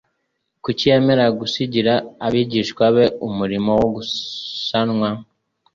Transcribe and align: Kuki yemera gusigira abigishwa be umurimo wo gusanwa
Kuki 0.63 0.83
yemera 0.91 1.25
gusigira 1.39 1.93
abigishwa 2.25 2.83
be 2.95 3.05
umurimo 3.27 3.71
wo 3.79 3.87
gusanwa 3.95 5.09